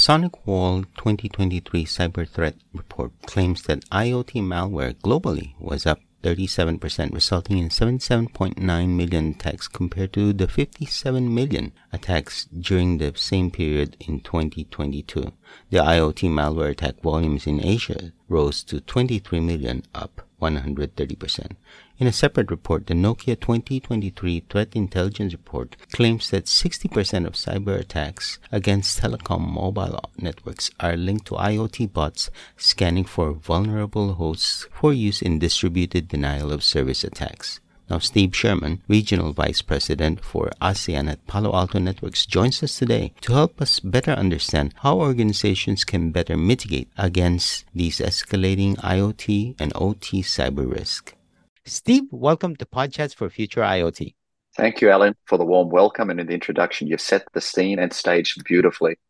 SonicWall 0.00 0.86
2023 0.96 1.84
Cyber 1.84 2.26
Threat 2.26 2.54
Report 2.72 3.12
claims 3.26 3.60
that 3.64 3.84
IoT 3.90 4.40
malware 4.42 4.94
globally 4.94 5.52
was 5.60 5.84
up 5.84 6.00
37%, 6.22 7.12
resulting 7.12 7.58
in 7.58 7.68
77.9 7.68 8.88
million 8.88 9.32
attacks 9.32 9.68
compared 9.68 10.14
to 10.14 10.32
the 10.32 10.48
57 10.48 11.34
million 11.34 11.72
attacks 11.92 12.46
during 12.46 12.96
the 12.96 13.12
same 13.14 13.50
period 13.50 13.98
in 14.00 14.20
2022. 14.20 15.34
The 15.68 15.76
IoT 15.76 16.30
malware 16.30 16.70
attack 16.70 17.02
volumes 17.02 17.46
in 17.46 17.62
Asia 17.62 18.12
rose 18.26 18.64
to 18.64 18.80
23 18.80 19.40
million, 19.40 19.82
up 19.94 20.22
130%. 20.40 21.52
In 21.98 22.06
a 22.06 22.12
separate 22.12 22.50
report, 22.50 22.86
the 22.86 22.94
Nokia 22.94 23.38
2023 23.38 24.44
Threat 24.48 24.74
Intelligence 24.74 25.32
Report 25.32 25.76
claims 25.92 26.30
that 26.30 26.46
60% 26.46 27.26
of 27.26 27.34
cyber 27.34 27.78
attacks 27.78 28.38
against 28.50 29.00
telecom 29.00 29.46
mobile 29.46 30.00
networks 30.16 30.70
are 30.80 30.96
linked 30.96 31.26
to 31.26 31.34
IoT 31.34 31.92
bots 31.92 32.30
scanning 32.56 33.04
for 33.04 33.32
vulnerable 33.32 34.14
hosts 34.14 34.66
for 34.72 34.92
use 34.92 35.22
in 35.22 35.38
distributed 35.38 36.08
denial 36.08 36.52
of 36.52 36.64
service 36.64 37.04
attacks. 37.04 37.60
Now, 37.90 37.98
Steve 37.98 38.30
Scheurmann, 38.30 38.78
Regional 38.86 39.32
Vice 39.32 39.62
President 39.62 40.24
for 40.24 40.48
ASEAN 40.62 41.10
at 41.10 41.26
Palo 41.26 41.52
Alto 41.52 41.80
Networks, 41.80 42.24
joins 42.24 42.62
us 42.62 42.78
today 42.78 43.12
to 43.22 43.32
help 43.32 43.60
us 43.60 43.80
better 43.80 44.12
understand 44.12 44.74
how 44.76 45.00
organizations 45.00 45.82
can 45.82 46.12
better 46.12 46.36
mitigate 46.36 46.88
against 46.96 47.64
these 47.74 47.98
escalating 47.98 48.76
IoT 48.76 49.56
and 49.58 49.72
OT 49.74 50.22
cyber 50.22 50.72
risk. 50.72 51.16
Steve, 51.64 52.04
welcome 52.12 52.54
to 52.54 52.64
Podchats 52.64 53.12
for 53.12 53.28
Future 53.28 53.62
IoT. 53.62 54.14
Thank 54.56 54.80
you, 54.80 54.90
Alan, 54.90 55.16
for 55.24 55.36
the 55.36 55.44
warm 55.44 55.68
welcome 55.70 56.10
and 56.10 56.20
in 56.20 56.28
the 56.28 56.34
introduction. 56.34 56.86
You've 56.86 57.00
set 57.00 57.24
the 57.32 57.40
scene 57.40 57.80
and 57.80 57.92
stage 57.92 58.36
beautifully. 58.44 59.00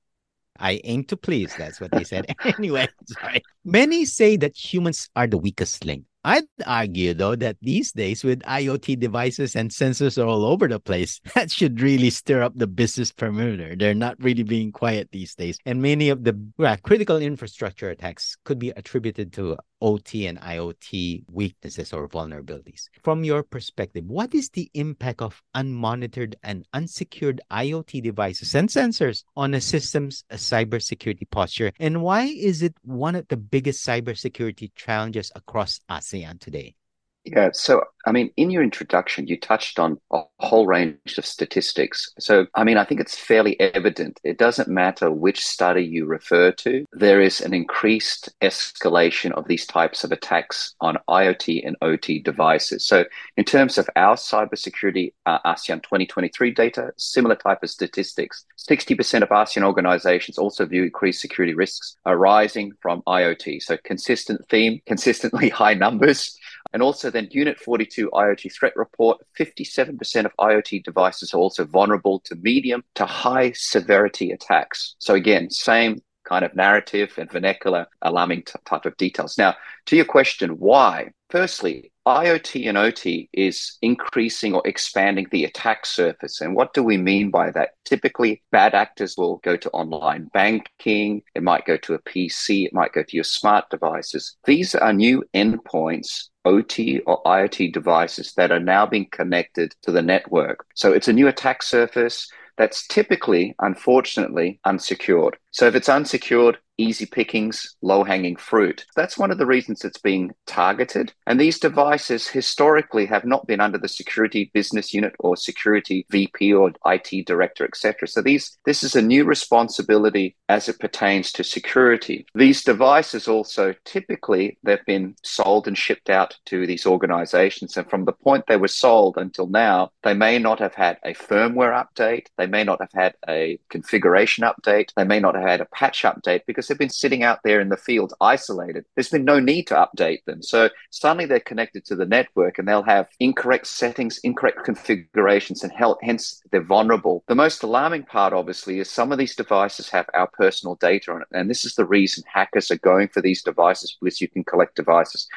I 0.58 0.80
aim 0.84 1.04
to 1.04 1.18
please. 1.18 1.54
That's 1.54 1.82
what 1.82 1.90
they 1.90 2.04
said. 2.04 2.34
anyway, 2.58 2.88
sorry. 3.06 3.42
Many 3.62 4.06
say 4.06 4.36
that 4.38 4.56
humans 4.56 5.10
are 5.14 5.26
the 5.26 5.36
weakest 5.36 5.84
link. 5.84 6.04
I'd 6.22 6.44
argue, 6.66 7.14
though, 7.14 7.34
that 7.36 7.56
these 7.62 7.92
days, 7.92 8.22
with 8.22 8.40
IoT 8.42 8.98
devices 9.00 9.56
and 9.56 9.70
sensors 9.70 10.22
all 10.22 10.44
over 10.44 10.68
the 10.68 10.78
place, 10.78 11.20
that 11.34 11.50
should 11.50 11.80
really 11.80 12.10
stir 12.10 12.42
up 12.42 12.52
the 12.54 12.66
business 12.66 13.10
perimeter. 13.10 13.74
They're 13.74 13.94
not 13.94 14.22
really 14.22 14.42
being 14.42 14.70
quiet 14.70 15.08
these 15.12 15.34
days. 15.34 15.58
And 15.64 15.80
many 15.80 16.10
of 16.10 16.24
the 16.24 16.36
critical 16.82 17.16
infrastructure 17.16 17.88
attacks 17.88 18.36
could 18.44 18.58
be 18.58 18.70
attributed 18.70 19.32
to 19.34 19.56
OT 19.80 20.26
and 20.26 20.40
IoT 20.40 21.24
weaknesses 21.30 21.92
or 21.92 22.08
vulnerabilities. 22.08 22.88
From 23.02 23.24
your 23.24 23.42
perspective, 23.42 24.04
what 24.04 24.34
is 24.34 24.50
the 24.50 24.70
impact 24.74 25.22
of 25.22 25.42
unmonitored 25.54 26.34
and 26.42 26.66
unsecured 26.72 27.40
IoT 27.50 28.02
devices 28.02 28.54
and 28.54 28.68
sensors 28.68 29.24
on 29.36 29.54
a 29.54 29.60
system's 29.60 30.24
cybersecurity 30.32 31.30
posture? 31.30 31.72
And 31.78 32.02
why 32.02 32.24
is 32.24 32.62
it 32.62 32.74
one 32.82 33.14
of 33.14 33.28
the 33.28 33.36
biggest 33.36 33.86
cybersecurity 33.86 34.70
challenges 34.74 35.32
across 35.34 35.80
ASEAN 35.90 36.40
today? 36.40 36.74
Yeah, 37.24 37.50
so 37.52 37.84
I 38.06 38.12
mean, 38.12 38.30
in 38.36 38.50
your 38.50 38.62
introduction, 38.62 39.26
you 39.26 39.38
touched 39.38 39.78
on 39.78 40.00
a 40.10 40.22
whole 40.38 40.66
range 40.66 41.18
of 41.18 41.26
statistics. 41.26 42.10
So, 42.18 42.46
I 42.54 42.64
mean, 42.64 42.78
I 42.78 42.84
think 42.84 43.00
it's 43.00 43.18
fairly 43.18 43.60
evident. 43.60 44.20
It 44.24 44.38
doesn't 44.38 44.68
matter 44.68 45.10
which 45.10 45.44
study 45.44 45.84
you 45.84 46.06
refer 46.06 46.50
to, 46.52 46.86
there 46.92 47.20
is 47.20 47.40
an 47.40 47.52
increased 47.52 48.30
escalation 48.40 49.32
of 49.32 49.46
these 49.48 49.66
types 49.66 50.02
of 50.02 50.12
attacks 50.12 50.74
on 50.80 50.98
IoT 51.08 51.66
and 51.66 51.76
OT 51.82 52.20
devices. 52.20 52.86
So, 52.86 53.04
in 53.36 53.44
terms 53.44 53.76
of 53.76 53.88
our 53.96 54.16
cybersecurity 54.16 55.12
uh, 55.26 55.38
ASEAN 55.44 55.82
2023 55.82 56.52
data, 56.52 56.92
similar 56.96 57.36
type 57.36 57.62
of 57.62 57.70
statistics. 57.70 58.44
60% 58.58 59.22
of 59.22 59.28
ASEAN 59.28 59.62
organizations 59.62 60.38
also 60.38 60.64
view 60.64 60.84
increased 60.84 61.20
security 61.20 61.54
risks 61.54 61.96
arising 62.06 62.72
from 62.80 63.02
IoT. 63.06 63.62
So, 63.62 63.76
consistent 63.84 64.48
theme, 64.48 64.80
consistently 64.86 65.48
high 65.60 65.74
numbers. 65.74 66.38
And 66.72 66.82
also 66.82 67.10
then 67.10 67.28
Unit 67.30 67.58
42 67.58 68.10
IoT 68.10 68.52
threat 68.52 68.76
report, 68.76 69.18
57% 69.38 70.24
of 70.24 70.32
IoT 70.38 70.84
devices 70.84 71.34
are 71.34 71.38
also 71.38 71.64
vulnerable 71.64 72.20
to 72.26 72.34
medium 72.36 72.84
to 72.94 73.06
high 73.06 73.52
severity 73.52 74.30
attacks. 74.30 74.94
So 74.98 75.14
again, 75.14 75.50
same 75.50 76.02
kind 76.24 76.44
of 76.44 76.54
narrative 76.54 77.12
and 77.18 77.30
vernacular 77.30 77.86
alarming 78.02 78.42
t- 78.42 78.52
type 78.64 78.86
of 78.86 78.96
details. 78.96 79.36
Now, 79.36 79.56
to 79.86 79.96
your 79.96 80.04
question, 80.04 80.50
why? 80.58 81.10
Firstly, 81.28 81.92
IoT 82.10 82.68
and 82.68 82.76
OT 82.76 83.28
is 83.32 83.78
increasing 83.82 84.52
or 84.54 84.66
expanding 84.66 85.28
the 85.30 85.44
attack 85.44 85.86
surface. 85.86 86.40
And 86.40 86.56
what 86.56 86.74
do 86.74 86.82
we 86.82 86.96
mean 86.96 87.30
by 87.30 87.52
that? 87.52 87.70
Typically, 87.84 88.42
bad 88.50 88.74
actors 88.74 89.14
will 89.16 89.36
go 89.44 89.56
to 89.56 89.70
online 89.70 90.28
banking, 90.34 91.22
it 91.36 91.44
might 91.44 91.66
go 91.66 91.76
to 91.76 91.94
a 91.94 92.00
PC, 92.00 92.66
it 92.66 92.74
might 92.74 92.92
go 92.92 93.04
to 93.04 93.16
your 93.16 93.24
smart 93.24 93.70
devices. 93.70 94.36
These 94.44 94.74
are 94.74 94.92
new 94.92 95.22
endpoints 95.34 96.30
OT 96.44 96.98
or 97.00 97.22
IoT 97.22 97.72
devices 97.72 98.32
that 98.34 98.50
are 98.50 98.58
now 98.60 98.86
being 98.86 99.06
connected 99.12 99.76
to 99.82 99.92
the 99.92 100.02
network. 100.02 100.66
So 100.74 100.92
it's 100.92 101.08
a 101.08 101.12
new 101.12 101.28
attack 101.28 101.62
surface 101.62 102.28
that's 102.56 102.86
typically, 102.88 103.54
unfortunately, 103.60 104.58
unsecured. 104.64 105.38
So 105.50 105.66
if 105.66 105.74
it's 105.74 105.88
unsecured, 105.88 106.58
easy 106.80 107.06
pickings, 107.06 107.76
low 107.82 108.02
hanging 108.02 108.36
fruit. 108.36 108.86
That's 108.96 109.18
one 109.18 109.30
of 109.30 109.38
the 109.38 109.46
reasons 109.46 109.84
it's 109.84 109.98
being 109.98 110.32
targeted. 110.46 111.12
And 111.26 111.38
these 111.38 111.58
devices 111.58 112.26
historically 112.26 113.06
have 113.06 113.24
not 113.24 113.46
been 113.46 113.60
under 113.60 113.78
the 113.78 113.88
security 113.88 114.50
business 114.54 114.94
unit 114.94 115.14
or 115.18 115.36
security 115.36 116.06
VP 116.10 116.52
or 116.54 116.72
IT 116.86 117.26
director, 117.26 117.64
etc. 117.64 118.08
So 118.08 118.22
these 118.22 118.58
this 118.64 118.82
is 118.82 118.96
a 118.96 119.02
new 119.02 119.24
responsibility 119.24 120.36
as 120.48 120.68
it 120.68 120.80
pertains 120.80 121.32
to 121.32 121.44
security. 121.44 122.26
These 122.34 122.64
devices 122.64 123.28
also 123.28 123.74
typically 123.84 124.58
they've 124.62 124.84
been 124.86 125.14
sold 125.22 125.68
and 125.68 125.76
shipped 125.76 126.08
out 126.08 126.36
to 126.46 126.66
these 126.66 126.86
organizations. 126.86 127.76
And 127.76 127.88
from 127.88 128.06
the 128.06 128.12
point 128.12 128.44
they 128.48 128.56
were 128.56 128.68
sold 128.68 129.16
until 129.18 129.46
now, 129.46 129.90
they 130.02 130.14
may 130.14 130.38
not 130.38 130.58
have 130.60 130.74
had 130.74 130.98
a 131.04 131.14
firmware 131.14 131.84
update, 131.84 132.26
they 132.38 132.46
may 132.46 132.64
not 132.64 132.80
have 132.80 132.92
had 132.94 133.14
a 133.28 133.58
configuration 133.68 134.44
update, 134.44 134.90
they 134.96 135.04
may 135.04 135.20
not 135.20 135.34
had 135.40 135.60
a 135.60 135.66
patch 135.66 136.02
update 136.02 136.42
because 136.46 136.68
they've 136.68 136.78
been 136.78 136.90
sitting 136.90 137.22
out 137.22 137.40
there 137.44 137.60
in 137.60 137.68
the 137.68 137.76
field 137.76 138.12
isolated. 138.20 138.84
There's 138.94 139.08
been 139.08 139.24
no 139.24 139.40
need 139.40 139.66
to 139.68 139.74
update 139.74 140.24
them. 140.24 140.42
So 140.42 140.68
suddenly 140.90 141.26
they're 141.26 141.40
connected 141.40 141.84
to 141.86 141.96
the 141.96 142.06
network 142.06 142.58
and 142.58 142.66
they'll 142.66 142.82
have 142.82 143.08
incorrect 143.20 143.66
settings, 143.66 144.18
incorrect 144.18 144.64
configurations, 144.64 145.62
and 145.62 145.72
hence 146.02 146.42
they're 146.50 146.62
vulnerable. 146.62 147.24
The 147.28 147.34
most 147.34 147.62
alarming 147.62 148.04
part, 148.04 148.32
obviously, 148.32 148.78
is 148.78 148.90
some 148.90 149.12
of 149.12 149.18
these 149.18 149.36
devices 149.36 149.88
have 149.90 150.06
our 150.14 150.28
personal 150.28 150.76
data 150.76 151.12
on 151.12 151.22
it. 151.22 151.28
And 151.32 151.48
this 151.48 151.64
is 151.64 151.74
the 151.74 151.84
reason 151.84 152.24
hackers 152.26 152.70
are 152.70 152.78
going 152.78 153.08
for 153.08 153.20
these 153.20 153.42
devices 153.42 153.96
because 154.00 154.20
you 154.20 154.28
can 154.28 154.44
collect 154.44 154.76
devices. 154.76 155.28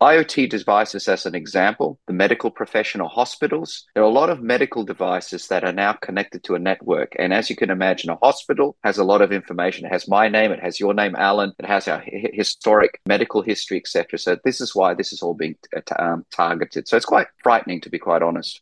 IoT 0.00 0.48
devices, 0.50 1.08
as 1.08 1.26
an 1.26 1.34
example, 1.34 1.98
the 2.06 2.12
medical 2.12 2.50
professional 2.50 3.08
hospitals, 3.08 3.84
there 3.94 4.02
are 4.02 4.06
a 4.06 4.12
lot 4.12 4.30
of 4.30 4.42
medical 4.42 4.84
devices 4.84 5.48
that 5.48 5.64
are 5.64 5.72
now 5.72 5.92
connected 5.92 6.42
to 6.44 6.54
a 6.54 6.58
network. 6.58 7.14
And 7.18 7.32
as 7.32 7.48
you 7.48 7.56
can 7.56 7.70
imagine, 7.70 8.10
a 8.10 8.16
hospital 8.16 8.76
has 8.84 8.98
a 8.98 9.04
lot 9.04 9.22
of 9.22 9.32
information. 9.32 9.86
It 9.86 9.92
has 9.92 10.08
my 10.08 10.28
name, 10.28 10.52
it 10.52 10.60
has 10.60 10.80
your 10.80 10.94
name, 10.94 11.14
Alan, 11.16 11.52
it 11.58 11.66
has 11.66 11.88
our 11.88 12.02
historic 12.04 13.00
medical 13.06 13.42
history, 13.42 13.76
etc. 13.76 14.18
So 14.18 14.36
this 14.44 14.60
is 14.60 14.74
why 14.74 14.94
this 14.94 15.12
is 15.12 15.22
all 15.22 15.34
being 15.34 15.56
uh, 15.76 15.80
um, 15.98 16.26
targeted. 16.32 16.88
So 16.88 16.96
it's 16.96 17.06
quite 17.06 17.28
frightening, 17.42 17.80
to 17.82 17.90
be 17.90 17.98
quite 17.98 18.22
honest. 18.22 18.60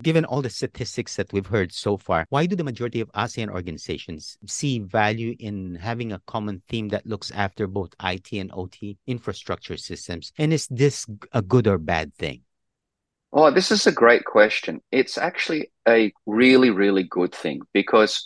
Given 0.00 0.24
all 0.24 0.42
the 0.42 0.50
statistics 0.50 1.16
that 1.16 1.32
we've 1.32 1.46
heard 1.46 1.72
so 1.72 1.96
far, 1.96 2.24
why 2.28 2.46
do 2.46 2.54
the 2.54 2.62
majority 2.62 3.00
of 3.00 3.10
ASEAN 3.12 3.50
organizations 3.50 4.38
see 4.46 4.78
value 4.78 5.34
in 5.40 5.74
having 5.74 6.12
a 6.12 6.20
common 6.24 6.62
theme 6.68 6.88
that 6.90 7.04
looks 7.04 7.32
after 7.32 7.66
both 7.66 7.94
IT 8.04 8.32
and 8.32 8.52
OT 8.54 8.96
infrastructure 9.08 9.76
systems? 9.76 10.32
And 10.38 10.52
is 10.52 10.68
this 10.68 11.04
a 11.32 11.42
good 11.42 11.66
or 11.66 11.78
bad 11.78 12.14
thing? 12.14 12.42
Oh, 13.32 13.50
this 13.50 13.72
is 13.72 13.88
a 13.88 13.92
great 13.92 14.24
question. 14.24 14.80
It's 14.92 15.18
actually 15.18 15.72
a 15.86 16.12
really, 16.26 16.70
really 16.70 17.02
good 17.02 17.34
thing 17.34 17.62
because 17.72 18.24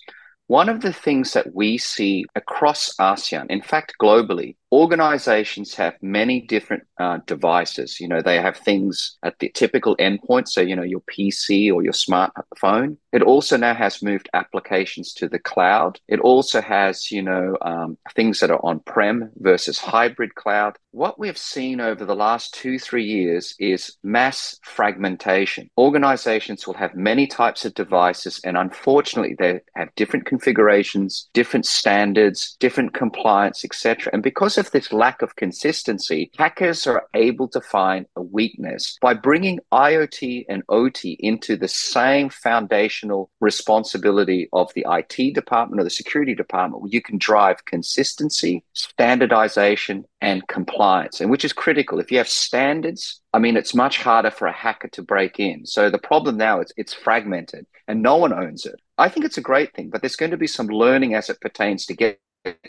one 0.48 0.69
of 0.69 0.82
the 0.82 0.92
things 0.92 1.32
that 1.32 1.54
we 1.54 1.78
see 1.78 2.26
across 2.34 2.94
ASEAN, 3.00 3.46
in 3.48 3.62
fact, 3.62 3.94
globally, 3.98 4.56
organizations 4.72 5.74
have 5.74 5.94
many 6.00 6.40
different 6.40 6.84
uh, 6.98 7.19
devices. 7.26 8.00
You 8.00 8.08
know, 8.08 8.22
they 8.22 8.40
have 8.40 8.56
things 8.56 9.19
at 9.22 9.38
the 9.38 9.50
typical 9.50 9.94
endpoint. 9.98 10.48
So, 10.48 10.62
you 10.62 10.74
know, 10.74 10.82
your 10.82 11.02
PC 11.02 11.72
or 11.72 11.82
your 11.82 11.92
smartphone. 11.92 12.96
It 13.12 13.22
also 13.22 13.58
now 13.58 13.74
has 13.74 14.02
moved 14.02 14.30
applications 14.32 15.12
to 15.14 15.28
the 15.28 15.38
cloud. 15.38 16.00
It 16.08 16.20
also 16.20 16.62
has, 16.62 17.10
you 17.10 17.22
know, 17.22 17.58
um, 17.60 17.98
things 18.16 18.40
that 18.40 18.50
are 18.50 18.64
on 18.64 18.80
prem 18.80 19.30
versus 19.36 19.78
hybrid 19.78 20.34
cloud. 20.34 20.78
What 20.92 21.19
we've 21.19 21.38
seen 21.38 21.80
over 21.80 22.04
the 22.04 22.16
last 22.16 22.54
two, 22.54 22.78
three 22.78 23.04
years 23.04 23.54
is 23.58 23.96
mass 24.02 24.58
fragmentation. 24.62 25.69
Organizations 25.76 26.66
will 26.66 26.74
have 26.74 26.94
many 26.94 27.26
types 27.26 27.64
of 27.64 27.74
devices, 27.74 28.40
and 28.44 28.56
unfortunately, 28.56 29.36
they 29.38 29.60
have 29.76 29.94
different 29.96 30.24
configurations, 30.24 31.28
different 31.34 31.66
standards, 31.66 32.56
different 32.60 32.94
compliance, 32.94 33.64
etc. 33.64 34.10
And 34.12 34.22
because 34.22 34.56
of 34.66 34.72
this 34.72 34.92
lack 34.92 35.22
of 35.22 35.36
consistency, 35.36 36.30
hackers 36.38 36.86
are 36.86 37.06
able 37.14 37.48
to 37.48 37.60
find 37.60 38.06
a 38.16 38.22
weakness 38.22 38.96
by 39.00 39.14
bringing 39.14 39.58
IoT 39.72 40.44
and 40.48 40.62
OT 40.68 41.16
into 41.20 41.56
the 41.56 41.68
same 41.68 42.30
foundational 42.30 43.30
responsibility 43.40 44.48
of 44.52 44.72
the 44.74 44.86
IT 44.88 45.34
department 45.34 45.80
or 45.80 45.84
the 45.84 45.90
security 45.90 46.34
department, 46.34 46.82
where 46.82 46.90
you 46.90 47.02
can 47.02 47.18
drive 47.18 47.64
consistency, 47.64 48.64
standardization, 48.72 50.04
and 50.20 50.46
compliance, 50.46 51.20
and 51.20 51.30
which 51.30 51.44
is 51.44 51.52
critical. 51.52 51.98
If 51.98 52.12
you 52.12 52.18
have 52.18 52.28
standards, 52.28 53.20
I 53.32 53.40
mean, 53.40 53.56
it's 53.56 53.74
much 53.74 53.98
harder 53.98 54.30
for 54.30 54.46
a 54.46 54.52
hacker 54.52 54.88
to 54.88 55.02
break 55.02 55.40
in. 55.40 55.66
So 55.66 55.90
the 55.90 55.98
problem 55.98 56.36
now 56.36 56.60
is 56.60 56.72
it's 56.76 56.94
fragmented 56.94 57.66
and 57.88 58.02
no 58.02 58.16
one 58.16 58.32
owns 58.32 58.64
it. 58.64 58.76
I 58.98 59.08
think 59.08 59.26
it's 59.26 59.38
a 59.38 59.42
great 59.42 59.74
thing, 59.74 59.90
but 59.90 60.00
there's 60.00 60.16
going 60.16 60.30
to 60.30 60.36
be 60.36 60.46
some 60.46 60.68
learning 60.68 61.14
as 61.14 61.28
it 61.28 61.40
pertains 61.40 61.86
to 61.86 61.94
get 61.94 62.20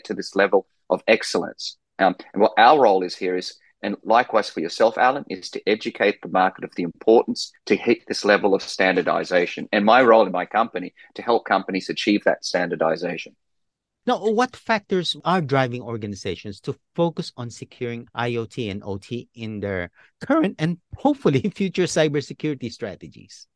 to 0.04 0.14
this 0.14 0.34
level 0.34 0.66
of 0.90 1.02
excellence. 1.06 1.76
Um, 1.98 2.16
and 2.32 2.42
what 2.42 2.52
our 2.58 2.80
role 2.80 3.02
is 3.02 3.16
here 3.16 3.36
is, 3.36 3.58
and 3.82 3.96
likewise 4.02 4.48
for 4.48 4.60
yourself, 4.60 4.96
Alan, 4.96 5.24
is 5.28 5.50
to 5.50 5.68
educate 5.68 6.22
the 6.22 6.28
market 6.28 6.64
of 6.64 6.74
the 6.74 6.82
importance 6.82 7.52
to 7.66 7.76
hit 7.76 8.06
this 8.06 8.24
level 8.24 8.54
of 8.54 8.62
standardization. 8.62 9.68
And 9.72 9.84
my 9.84 10.02
role 10.02 10.26
in 10.26 10.32
my 10.32 10.46
company 10.46 10.94
to 11.14 11.22
help 11.22 11.44
companies 11.44 11.90
achieve 11.90 12.24
that 12.24 12.44
standardization. 12.44 13.36
Now, 14.06 14.18
what 14.18 14.54
factors 14.54 15.16
are 15.24 15.40
driving 15.40 15.80
organizations 15.80 16.60
to 16.62 16.76
focus 16.94 17.32
on 17.38 17.48
securing 17.48 18.06
IoT 18.14 18.70
and 18.70 18.82
OT 18.84 19.30
in 19.34 19.60
their 19.60 19.90
current 20.20 20.56
and 20.58 20.78
hopefully 20.96 21.40
future 21.54 21.84
cybersecurity 21.84 22.70
strategies? 22.70 23.46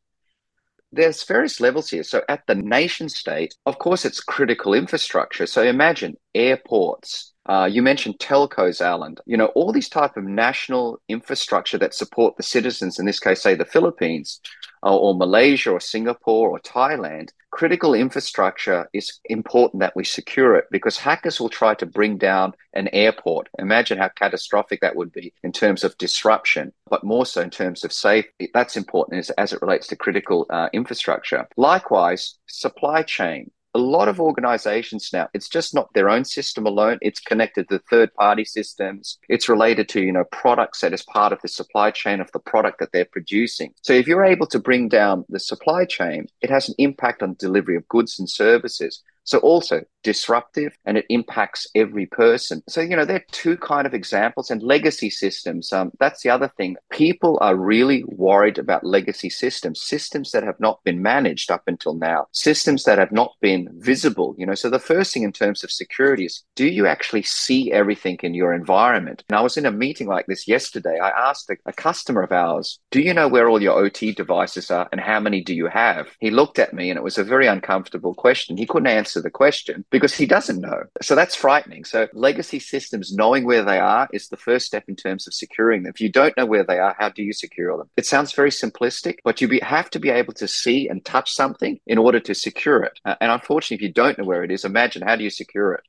There's 0.91 1.23
various 1.25 1.61
levels 1.61 1.91
here. 1.91 2.03
So, 2.03 2.23
at 2.31 2.47
the 2.47 2.55
nation 2.55 3.11
state, 3.11 3.55
of 3.67 3.79
course, 3.79 4.07
it's 4.07 4.21
critical 4.21 4.73
infrastructure. 4.73 5.47
So, 5.47 5.63
imagine 5.63 6.17
airports, 6.35 7.35
uh, 7.49 7.65
you 7.71 7.83
mentioned 7.83 8.19
telcos, 8.19 8.81
Alan. 8.81 9.17
You 9.25 9.37
know, 9.37 9.47
all 9.47 9.73
these 9.73 9.89
type 9.89 10.17
of 10.17 10.25
national 10.25 11.01
infrastructure 11.09 11.79
that 11.79 11.95
support 11.95 12.37
the 12.37 12.43
citizens, 12.43 12.99
in 12.99 13.07
this 13.07 13.19
case, 13.19 13.41
say 13.41 13.55
the 13.55 13.65
Philippines, 13.65 14.41
or 14.83 15.17
Malaysia, 15.17 15.71
or 15.71 15.81
Singapore, 15.81 16.51
or 16.51 16.61
Thailand. 16.61 17.31
Critical 17.51 17.95
infrastructure 17.95 18.89
is 18.93 19.19
important 19.25 19.81
that 19.81 19.97
we 19.97 20.05
secure 20.05 20.55
it 20.57 20.67
because 20.71 20.99
hackers 20.99 21.41
will 21.41 21.49
try 21.49 21.75
to 21.75 21.87
bring 21.87 22.19
down 22.19 22.53
an 22.75 22.89
airport. 22.89 23.49
Imagine 23.59 23.97
how 23.97 24.11
catastrophic 24.11 24.81
that 24.83 24.95
would 24.95 25.11
be 25.11 25.33
in 25.43 25.51
terms 25.51 25.83
of 25.83 25.97
disruption, 25.97 26.73
but 26.91 27.03
more 27.03 27.25
so 27.25 27.41
in 27.41 27.51
terms 27.51 27.83
of 27.83 27.93
safety. 27.93 28.51
That's 28.53 28.77
important 28.77 29.19
as, 29.19 29.31
as 29.31 29.55
it 29.55 29.63
relates 29.63 29.87
to 29.89 29.97
critical 29.97 30.47
uh, 30.51 30.69
infrastructure. 30.75 31.49
Likewise, 31.57 32.39
supply 32.47 33.03
chain 33.03 33.51
a 33.79 33.81
lot 33.81 34.09
of 34.09 34.21
organizations 34.21 35.11
now, 35.13 35.29
it's 35.35 35.49
just 35.49 35.73
not 35.73 35.93
their 35.95 36.11
own 36.11 36.25
system 36.25 36.67
alone. 36.67 36.99
It's 37.01 37.21
connected 37.21 37.69
to 37.69 37.79
third 37.91 38.13
party 38.15 38.45
systems. 38.45 39.19
It's 39.29 39.49
related 39.49 39.89
to, 39.91 40.01
you 40.01 40.13
know, 40.13 40.25
products 40.33 40.81
that 40.81 40.93
is 40.93 41.05
part 41.05 41.33
of 41.33 41.41
the 41.43 41.49
supply 41.49 41.93
chain 41.93 42.21
of 42.21 42.31
the 42.33 42.41
product 42.41 42.81
that 42.81 42.91
they're 42.93 43.05
producing. 43.05 43.73
So 43.83 43.93
if 43.93 44.09
you're 44.09 44.25
able 44.25 44.49
to 44.49 44.59
bring 44.59 44.89
down 44.89 45.25
the 45.29 45.39
supply 45.39 45.85
chain, 45.85 46.27
it 46.43 46.51
has 46.51 46.69
an 46.69 46.75
impact 46.79 47.23
on 47.23 47.37
delivery 47.39 47.77
of 47.77 47.87
goods 47.89 48.19
and 48.19 48.29
services. 48.29 49.03
So 49.23 49.39
also 49.39 49.83
disruptive 50.03 50.77
and 50.85 50.97
it 50.97 51.07
impacts 51.09 51.67
every 51.75 52.07
person. 52.07 52.63
So, 52.69 52.81
you 52.81 52.97
know, 52.97 53.05
there 53.05 53.17
are 53.17 53.25
two 53.33 53.57
kind 53.57 53.87
of 53.87 53.95
examples 53.95 54.51
and 54.51 54.63
legacy 54.63 55.11
systems. 55.11 55.73
Um, 55.73 55.93
that's 55.99 56.23
the 56.23 56.31
other 56.31 56.49
thing. 56.57 56.77
People 56.91 57.39
are 57.41 57.57
really 57.57 58.05
worried 58.07 58.59
about 58.59 58.85
legacy 58.85 59.31
systems, 59.31 59.83
systems 59.83 60.31
that 60.33 60.43
have 60.43 60.59
not 60.61 60.83
been 60.85 61.03
managed 61.03 61.51
up 61.51 61.63
until 61.67 61.95
now, 61.95 62.27
systems 62.33 62.85
that 62.85 62.99
have 62.99 63.13
not 63.13 63.33
been 63.41 63.69
visible. 63.75 64.35
You 64.39 64.47
know, 64.47 64.55
so 64.55 64.71
the 64.71 64.79
first 64.79 65.13
thing 65.13 65.25
in 65.25 65.33
terms 65.33 65.63
of 65.63 65.71
security 65.71 66.27
is 66.27 66.43
do 66.55 66.67
you 66.67 66.87
actually 66.87 67.23
see 67.23 67.73
everything 67.73 68.19
in 68.23 68.35
your 68.35 68.53
environment? 68.53 69.25
And 69.29 69.37
I 69.37 69.43
was 69.43 69.57
in 69.57 69.67
a 69.67 69.73
meeting 69.73 70.07
like 70.07 70.27
this 70.27 70.49
yesterday. 70.49 70.99
I 70.99 71.11
asked 71.11 71.51
a, 71.51 71.57
a 71.67 71.73
customer 71.73 72.23
of 72.23 72.33
ours, 72.33 72.79
do 72.91 73.01
you 73.01 73.13
know 73.13 73.29
where 73.29 73.49
all 73.49 73.63
your 73.63 73.79
OT 73.79 74.13
devices 74.13 74.71
are 74.71 74.89
and 74.93 75.01
how 75.01 75.21
many 75.21 75.43
do 75.43 75.55
you 75.55 75.67
have? 75.67 76.09
He 76.21 76.31
looked 76.31 76.59
at 76.59 76.73
me 76.73 76.91
and 76.91 76.97
it 76.97 77.03
was 77.03 77.19
a 77.19 77.25
very 77.25 77.47
uncomfortable 77.47 78.15
question. 78.15 78.57
He 78.57 78.67
couldn't 78.67 78.87
answer 78.87 79.09
answer 79.09 79.23
the 79.23 79.31
question 79.31 79.85
because 79.91 80.15
he 80.15 80.27
doesn't 80.27 80.61
know. 80.61 80.83
So 81.03 81.15
that's 81.15 81.35
frightening. 81.35 81.85
So 81.85 82.09
legacy 82.13 82.59
systems, 82.59 83.15
knowing 83.15 83.45
where 83.45 83.65
they 83.65 83.79
are 83.79 84.09
is 84.13 84.29
the 84.29 84.37
first 84.37 84.67
step 84.67 84.85
in 84.89 84.97
terms 84.97 85.27
of 85.27 85.35
securing 85.35 85.83
them. 85.83 85.93
If 85.95 86.01
you 86.01 86.11
don't 86.11 86.37
know 86.37 86.47
where 86.47 86.65
they 86.65 86.79
are, 86.79 86.95
how 86.99 87.09
do 87.09 87.23
you 87.23 87.33
secure 87.33 87.77
them? 87.77 87.91
It 87.97 88.07
sounds 88.07 88.33
very 88.33 88.51
simplistic, 88.51 89.17
but 89.25 89.41
you 89.41 89.49
be, 89.49 89.61
have 89.61 89.91
to 89.91 89.99
be 89.99 90.11
able 90.11 90.35
to 90.35 90.49
see 90.49 90.89
and 90.89 91.05
touch 91.05 91.33
something 91.33 91.79
in 91.87 91.99
order 91.99 92.21
to 92.21 92.35
secure 92.35 92.83
it. 92.83 92.99
Uh, 93.05 93.15
and 93.21 93.31
unfortunately, 93.31 93.77
if 93.77 93.89
you 93.89 93.93
don't 93.93 94.19
know 94.19 94.25
where 94.25 94.45
it 94.45 94.51
is, 94.51 94.65
imagine 94.65 95.03
how 95.03 95.17
do 95.17 95.25
you 95.25 95.31
secure 95.31 95.73
it? 95.73 95.85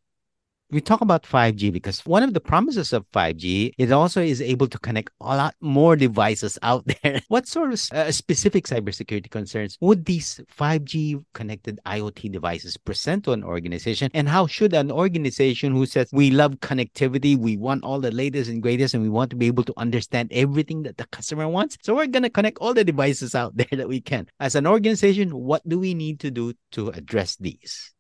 We 0.72 0.82
talk 0.82 1.02
about 1.02 1.24
5G 1.24 1.74
because 1.74 2.06
one 2.06 2.22
of 2.22 2.34
the 2.34 2.40
promises 2.40 2.94
of 2.94 3.10
5G 3.12 3.74
it 3.78 3.92
also 3.92 4.22
is 4.22 4.42
able 4.42 4.68
to 4.68 4.78
connect 4.78 5.12
a 5.20 5.36
lot 5.36 5.56
more 5.62 5.96
devices 5.96 6.60
out 6.62 6.86
there. 7.04 7.22
what 7.28 7.48
sort 7.48 7.74
of 7.74 7.82
uh, 7.92 8.12
specific 8.12 8.66
cybersecurity 8.66 9.30
concerns 9.32 9.78
would 9.82 10.06
these 10.06 10.40
5G 10.56 11.24
connected 11.34 11.80
IoT 11.86 12.32
devices 12.32 12.78
present 12.78 13.24
to 13.26 13.32
an 13.32 13.44
organization? 13.44 14.12
And 14.14 14.30
how 14.30 14.46
should 14.46 14.74
an 14.74 14.92
organization 14.92 15.74
who 15.74 15.86
says 15.86 16.10
we 16.12 16.30
love 16.30 16.60
connectivity, 16.60 17.38
we 17.38 17.58
want 17.58 17.84
all 17.84 18.00
the 18.00 18.12
latest 18.12 18.50
and 18.50 18.62
greatest, 18.62 18.94
and 18.94 19.02
we 19.02 19.10
want 19.10 19.32
to 19.32 19.36
be 19.36 19.48
able 19.48 19.64
to 19.64 19.74
understand 19.78 20.30
everything 20.32 20.84
that 20.84 20.98
the 20.98 21.08
customer 21.08 21.48
wants? 21.48 21.78
So 21.82 21.96
we're 21.96 22.08
going 22.08 22.24
to 22.24 22.30
connect 22.30 22.60
all 22.60 22.74
the 22.74 22.84
devices 22.84 23.34
out 23.34 23.56
there 23.58 23.68
that 23.72 23.88
we 23.88 24.02
can. 24.02 24.28
As 24.40 24.56
an 24.56 24.68
organization, 24.68 25.32
what 25.32 25.68
do 25.68 25.80
we 25.80 25.94
need 25.94 26.20
to 26.22 26.32
do 26.32 26.54
to 26.72 26.90
address 26.90 27.36
these? 27.38 27.94